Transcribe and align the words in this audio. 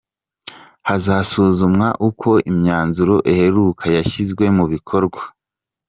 Hazasuzumwa 0.87 1.87
uko 2.09 2.29
imyanzuro 2.51 3.15
iheruka 3.31 3.85
yashyizwe 3.95 4.43
mu 4.57 4.65
bikorwa. 4.73 5.21